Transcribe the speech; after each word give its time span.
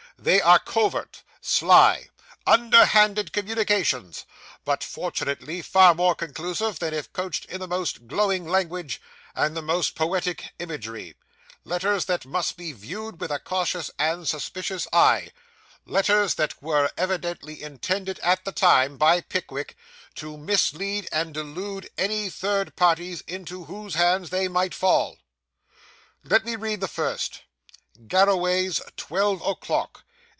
They 0.19 0.39
are 0.39 0.59
covert, 0.59 1.23
sly, 1.41 2.09
underhanded 2.45 3.33
communications, 3.33 4.25
but, 4.63 4.83
fortunately, 4.83 5.63
far 5.63 5.95
more 5.95 6.13
conclusive 6.13 6.77
than 6.77 6.93
if 6.93 7.11
couched 7.11 7.45
in 7.45 7.59
the 7.59 7.67
most 7.67 8.05
glowing 8.07 8.47
language 8.47 9.01
and 9.33 9.57
the 9.57 9.63
most 9.63 9.95
poetic 9.95 10.53
imagery 10.59 11.15
letters 11.63 12.05
that 12.05 12.23
must 12.27 12.55
be 12.55 12.71
viewed 12.71 13.19
with 13.19 13.31
a 13.31 13.39
cautious 13.39 13.89
and 13.97 14.27
suspicious 14.27 14.87
eye 14.93 15.31
letters 15.87 16.35
that 16.35 16.61
were 16.61 16.91
evidently 16.99 17.63
intended 17.63 18.19
at 18.19 18.45
the 18.45 18.51
time, 18.51 18.97
by 18.97 19.21
Pickwick, 19.21 19.75
to 20.13 20.37
mislead 20.37 21.09
and 21.11 21.33
delude 21.33 21.89
any 21.97 22.29
third 22.29 22.75
parties 22.75 23.21
into 23.21 23.63
whose 23.63 23.95
hands 23.95 24.29
they 24.29 24.47
might 24.47 24.75
fall. 24.75 25.17
Let 26.23 26.45
me 26.45 26.55
read 26.55 26.79
the 26.79 26.87
first: 26.87 27.39
"Garraways, 28.07 28.79
twelve 28.95 29.41
o'clock. 29.41 30.03